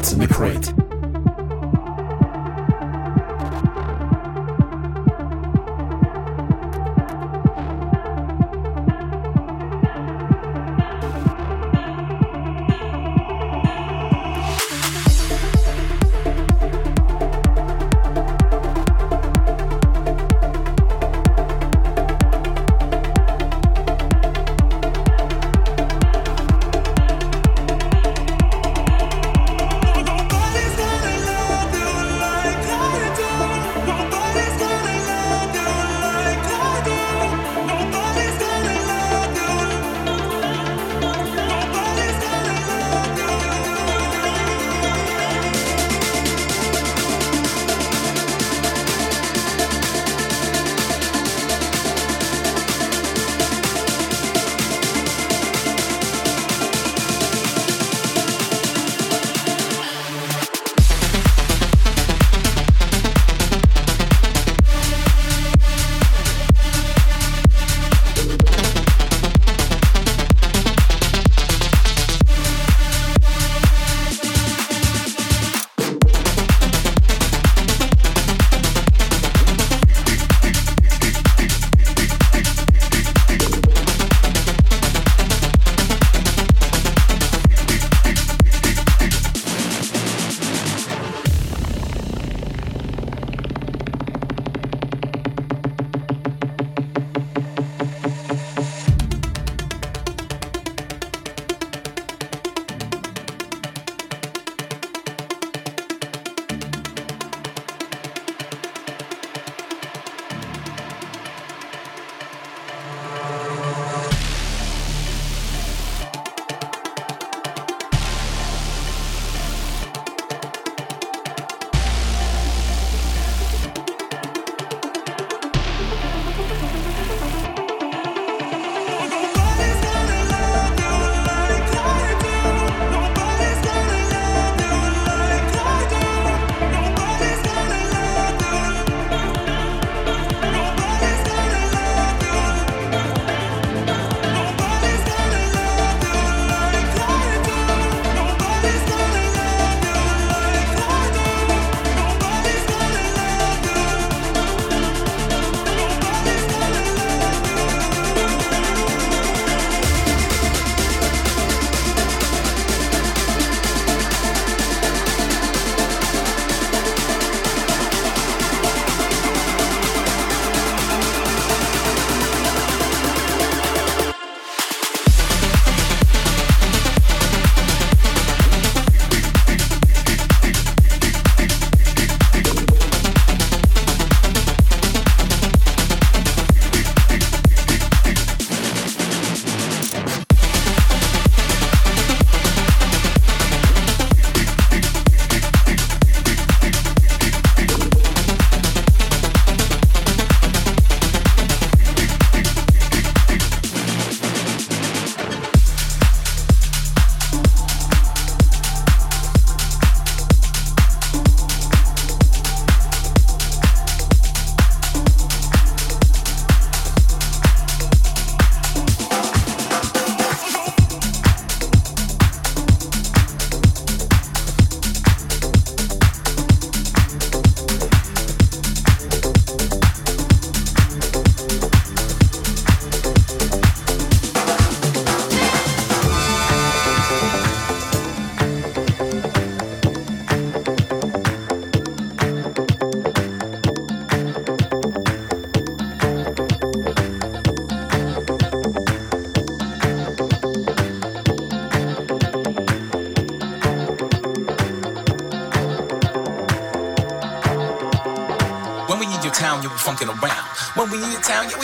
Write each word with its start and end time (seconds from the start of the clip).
In 0.00 0.18
the 0.18 0.26
Crate. 0.26 0.79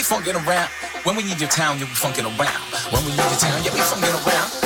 Funkin' 0.02 0.46
around. 0.46 0.68
When 1.04 1.16
we 1.16 1.22
need 1.22 1.40
your 1.40 1.48
town, 1.48 1.78
you'll 1.78 1.88
be 1.88 1.94
funkin' 1.94 2.24
around. 2.24 2.62
When 2.92 3.04
we 3.04 3.10
need 3.10 3.18
your 3.18 3.38
town, 3.38 3.62
yeah, 3.64 3.72
we 3.72 3.80
funkin' 3.80 4.26
around. 4.26 4.65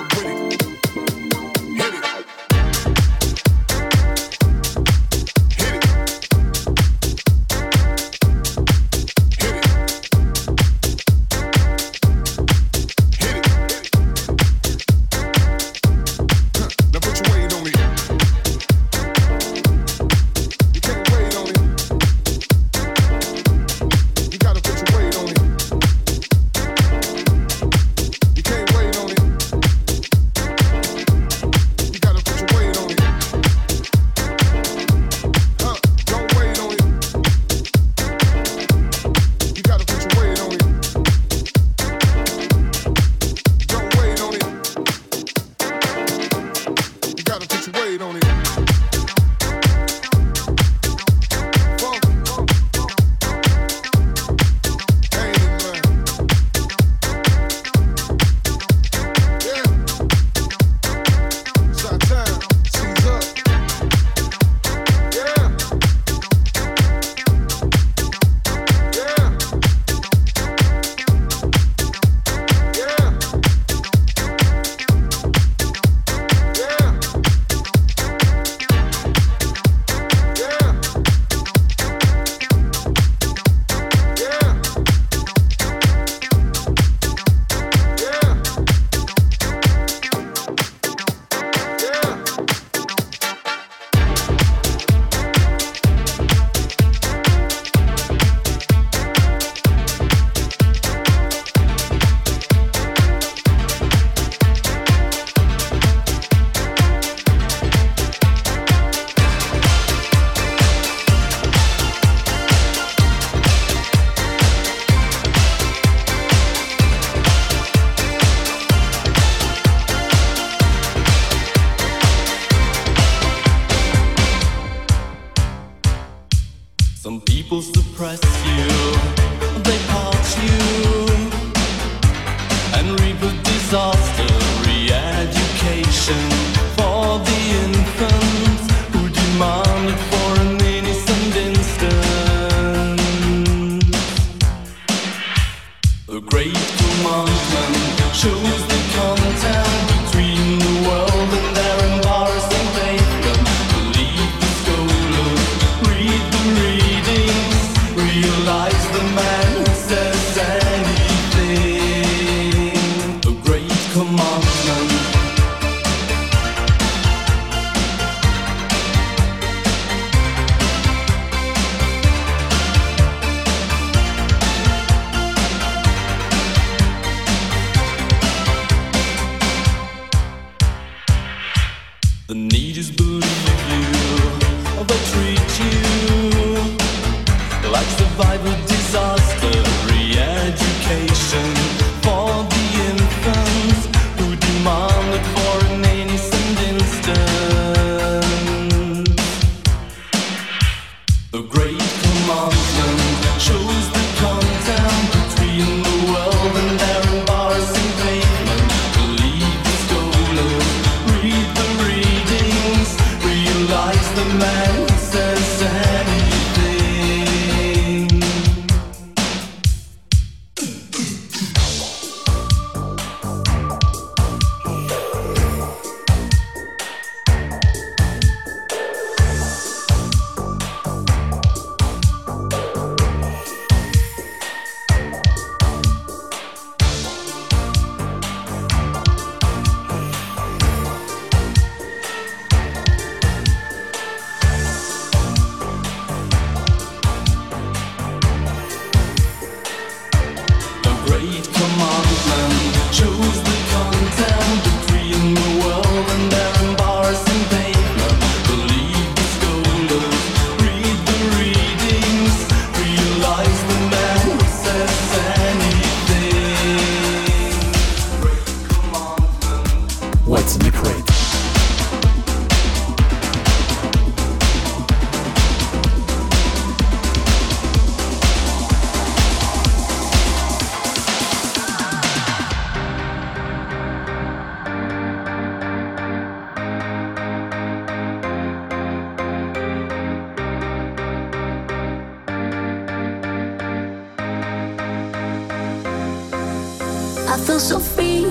free, 297.95 298.25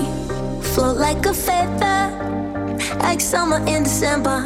float 0.73 0.97
like 0.97 1.25
a 1.25 1.33
feather, 1.33 1.99
like 2.99 3.21
summer 3.21 3.57
in 3.67 3.83
December. 3.83 4.39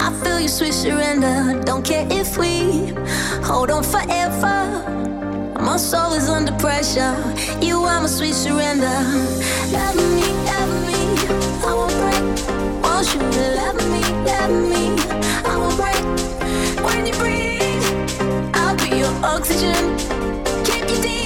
I 0.00 0.12
feel 0.22 0.40
your 0.40 0.48
sweet 0.48 0.74
surrender. 0.74 1.60
Don't 1.64 1.84
care 1.84 2.06
if 2.10 2.36
we 2.38 2.92
hold 3.42 3.70
on 3.70 3.82
forever. 3.82 4.56
My 5.60 5.76
soul 5.76 6.12
is 6.12 6.28
under 6.28 6.52
pressure. 6.52 7.14
You 7.60 7.76
are 7.80 8.00
my 8.00 8.06
sweet 8.06 8.34
surrender. 8.34 8.98
Love 9.76 9.96
me, 10.16 10.26
love 10.50 10.72
me, 10.88 11.00
I 11.66 11.72
won't 11.78 11.94
break. 12.00 12.24
Want 12.82 13.06
you 13.14 13.20
love 13.60 13.78
me, 13.92 14.02
love 14.30 14.54
me, 14.72 14.84
I 15.44 15.56
won't 15.60 15.76
break. 15.76 16.02
When 16.84 17.06
you 17.06 17.14
breathe, 17.14 17.86
I'll 18.54 18.76
be 18.76 18.98
your 18.98 19.14
oxygen. 19.24 19.96
I'll 20.48 20.82
restart 20.82 20.90
your 20.90 21.25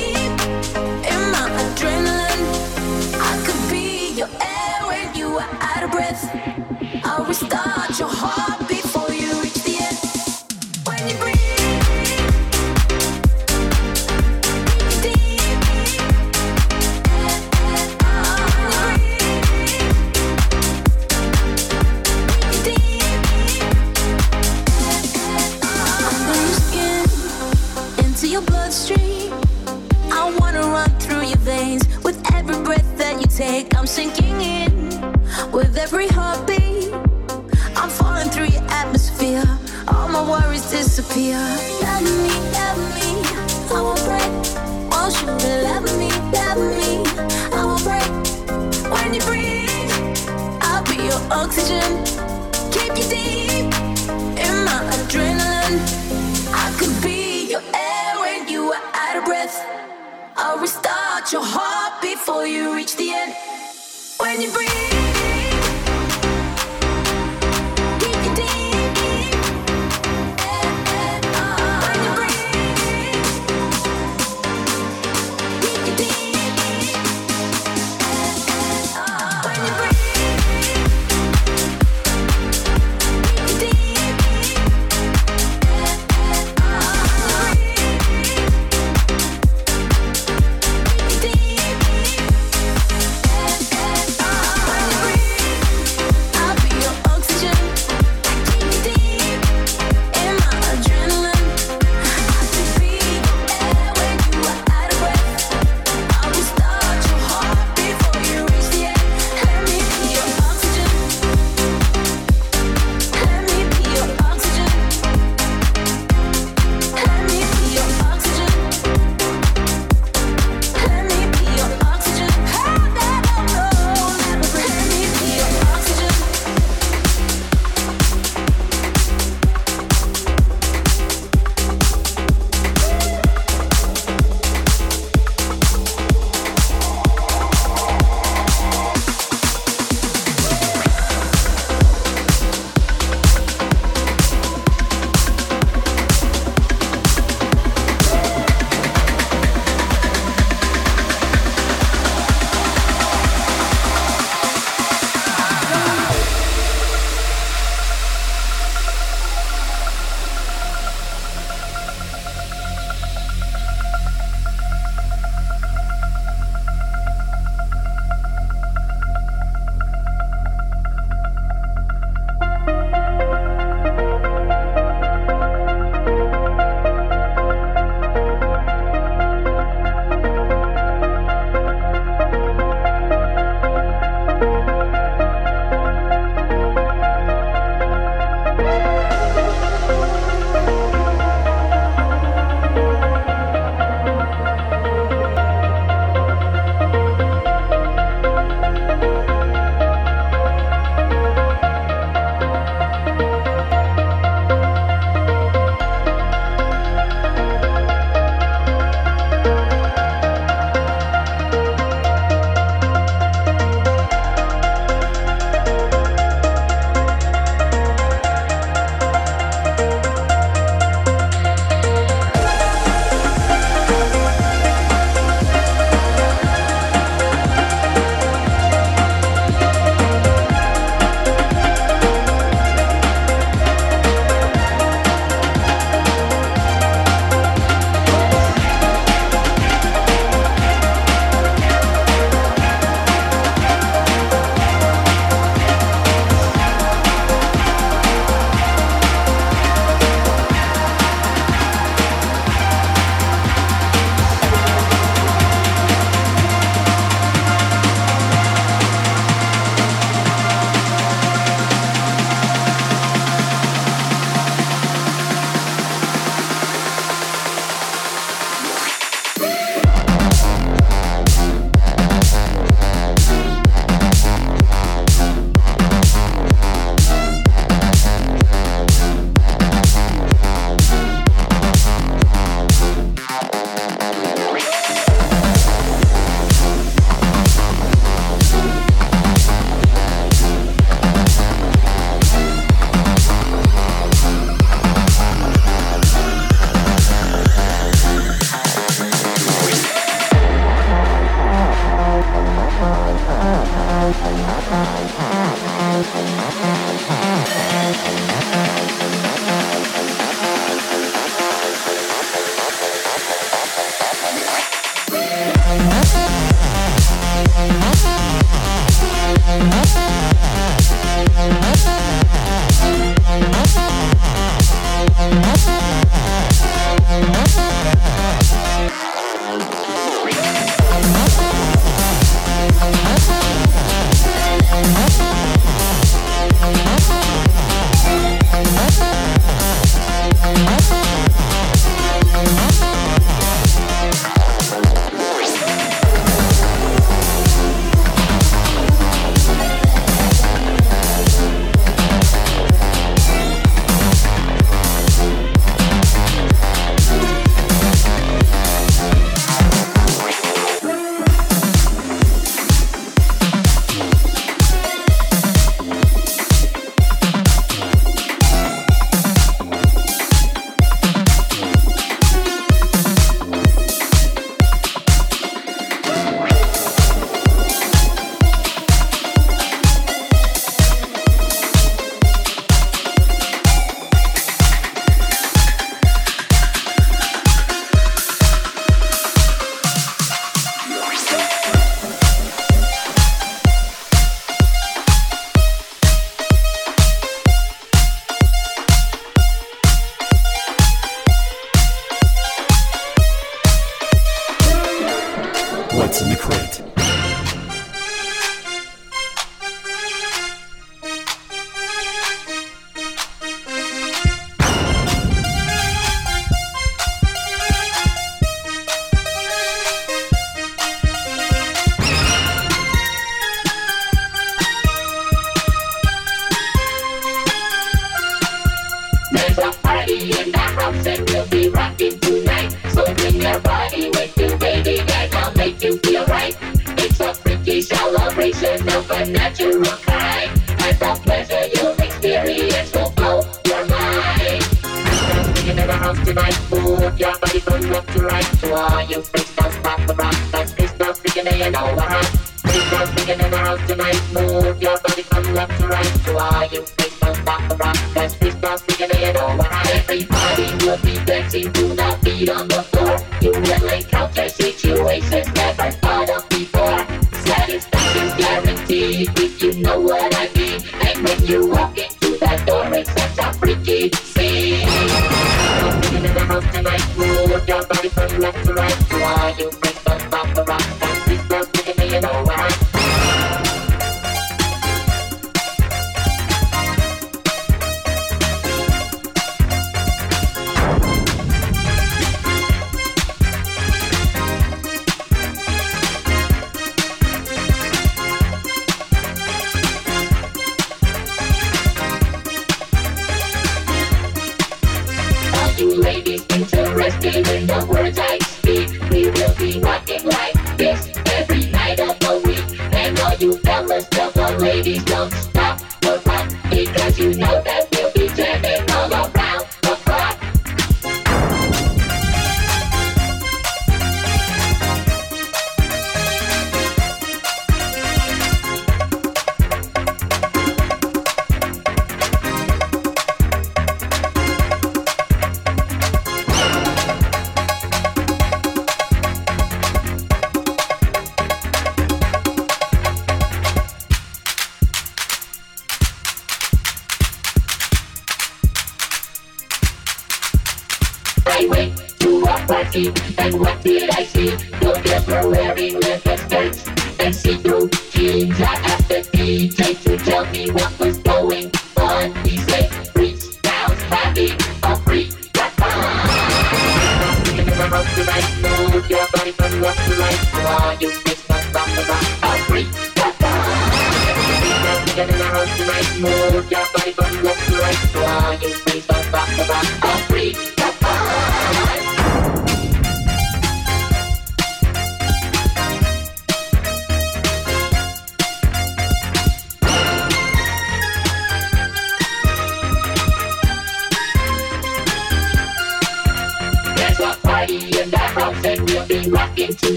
heart 7.48 7.69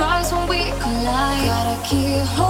when 0.00 0.48
we 0.48 0.70
collide. 0.80 1.46
Got 1.46 1.78
a 1.78 1.88
keyhole. 1.88 2.49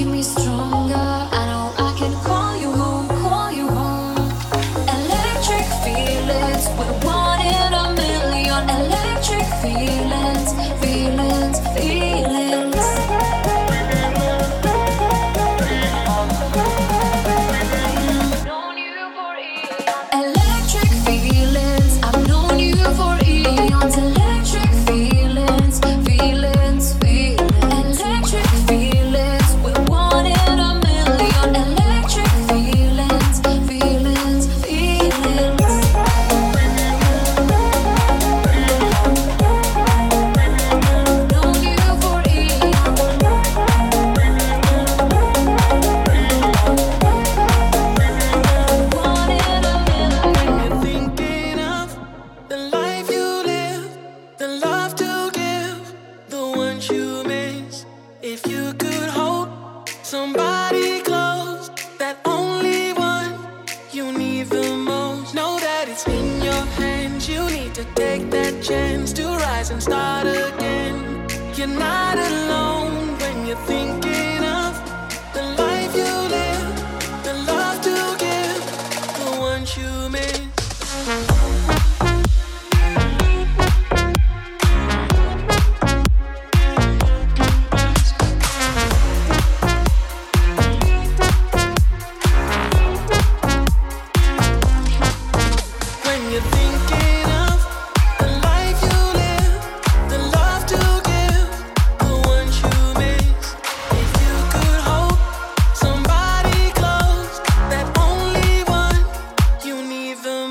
making 0.00 0.12
me 0.12 0.22
strong. 0.22 0.79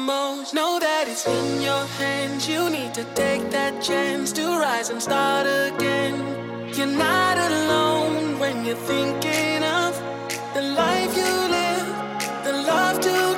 Know 0.09 0.79
that 0.79 1.07
it's 1.07 1.27
in 1.27 1.61
your 1.61 1.85
hands. 1.99 2.49
You 2.49 2.71
need 2.71 2.95
to 2.95 3.03
take 3.13 3.51
that 3.51 3.83
chance 3.83 4.31
to 4.31 4.41
rise 4.57 4.89
and 4.89 4.99
start 4.99 5.45
again. 5.45 6.15
You're 6.73 6.87
not 6.87 7.37
alone 7.37 8.39
when 8.39 8.65
you're 8.65 8.75
thinking 8.75 9.63
of 9.63 9.93
the 10.55 10.63
life 10.63 11.15
you 11.15 11.33
live, 11.57 12.43
the 12.43 12.53
love 12.53 12.99
to. 13.01 13.28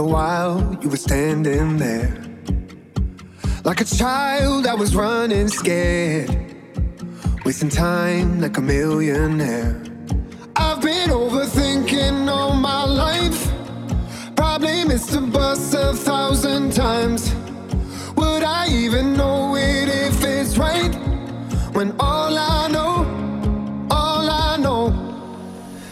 the 0.00 0.06
while 0.06 0.78
you 0.80 0.88
were 0.88 1.02
standing 1.10 1.76
there. 1.76 2.10
Like 3.64 3.82
a 3.82 3.84
child, 3.84 4.66
I 4.66 4.74
was 4.74 4.96
running 4.96 5.48
scared. 5.48 6.30
Wasting 7.44 7.68
time 7.68 8.40
like 8.40 8.56
a 8.56 8.62
millionaire. 8.62 9.74
I've 10.56 10.80
been 10.80 11.10
overthinking 11.10 12.30
all 12.34 12.54
my 12.54 12.84
life. 12.84 13.40
Probably 14.36 14.84
missed 14.84 15.10
the 15.10 15.20
bus 15.20 15.74
a 15.74 15.92
thousand 15.92 16.72
times. 16.72 17.20
Would 18.16 18.42
I 18.42 18.68
even 18.84 19.14
know 19.20 19.54
it 19.56 19.88
if 20.06 20.24
it's 20.24 20.56
right? 20.56 20.94
When 21.76 21.88
all 22.00 22.32
I 22.38 22.68
know, 22.76 22.94
all 23.90 24.26
I 24.48 24.56
know, 24.64 24.82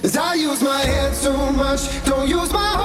is 0.02 0.16
I 0.16 0.32
use 0.48 0.62
my 0.62 0.80
head 0.92 1.12
too 1.24 1.42
much. 1.62 1.82
Don't 2.06 2.26
use 2.26 2.50
my 2.54 2.77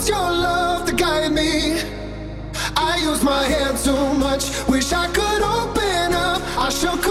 was 0.00 0.08
your 0.08 0.18
love 0.18 0.86
that 0.86 0.96
guide 0.96 1.32
me. 1.32 1.78
I 2.74 2.96
used 3.02 3.22
my 3.22 3.44
hands 3.44 3.84
too 3.84 4.14
much. 4.14 4.44
Wish 4.66 4.92
I 4.92 5.06
could 5.08 5.42
open 5.42 6.14
up. 6.14 6.40
I 6.56 6.70
shook. 6.70 7.09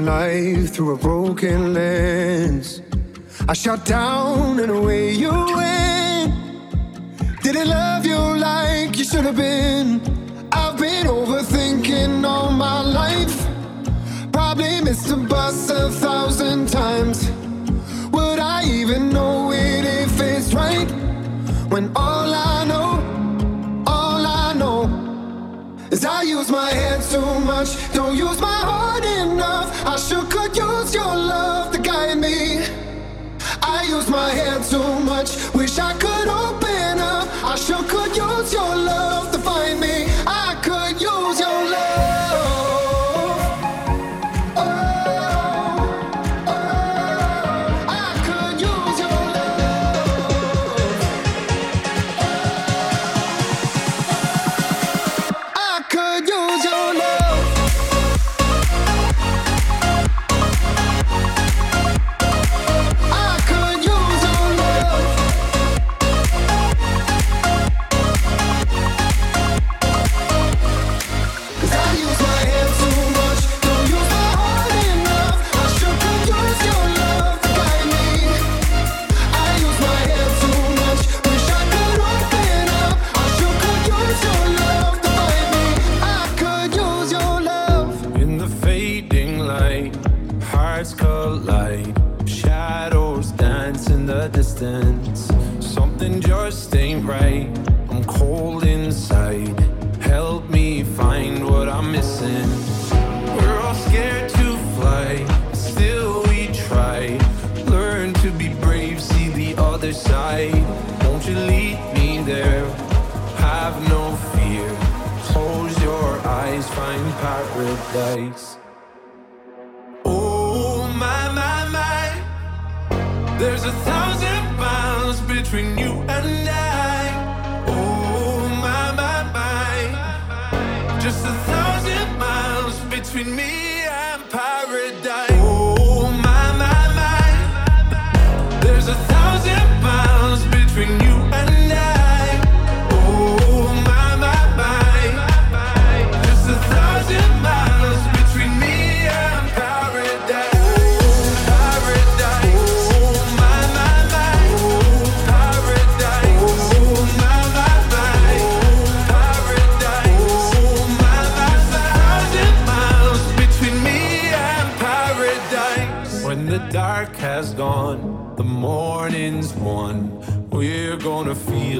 life 0.00 0.74
through 0.74 0.94
a 0.94 0.98
broken 0.98 1.72
lens. 1.72 2.82
I 3.48 3.52
shut 3.52 3.84
down 3.84 4.60
and 4.60 4.70
away 4.70 5.12
you 5.12 5.30
went. 5.30 6.34
Didn't 7.42 7.68
love 7.68 8.04
you 8.04 8.18
like 8.18 8.96
you 8.98 9.04
should 9.04 9.24
have 9.24 9.36
been. 9.36 10.00
I've 10.52 10.76
been 10.78 11.06
overthinking 11.06 12.24
all 12.26 12.50
my 12.50 12.80
life. 12.82 13.46
Probably 14.32 14.80
missed 14.80 15.08
the 15.08 15.16
bus 15.16 15.70
a 15.70 15.90
thousand 15.90 16.68
times. 16.68 17.30
Would 18.12 18.38
I 18.38 18.64
even 18.64 19.10
know 19.10 19.52
it 19.52 19.84
if 19.84 20.20
it's 20.20 20.52
right? 20.54 20.90
When 21.70 21.92
all 21.96 22.17
I 26.08 26.22
use 26.22 26.50
my 26.50 26.70
hands 26.70 27.12
too 27.12 27.40
much, 27.40 27.92
don't 27.92 28.16
use 28.16 28.40
my 28.40 28.60
heart 28.70 29.04
enough. 29.04 29.68
I 29.86 29.96
sure 29.96 30.24
could 30.24 30.56
use 30.56 30.94
your 30.94 31.04
love, 31.04 31.70
the 31.70 31.78
guy 31.78 32.12
in 32.12 32.20
me. 32.20 32.64
I 33.62 33.84
use 33.84 34.08
my 34.08 34.30
hands 34.30 34.70
too 34.70 35.00
much. 35.00 35.36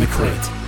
the 0.00 0.06
crate. 0.06 0.65